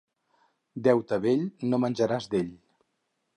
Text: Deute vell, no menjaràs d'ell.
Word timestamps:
Deute 0.87 1.19
vell, 1.25 1.43
no 1.75 1.81
menjaràs 1.85 2.29
d'ell. 2.33 2.51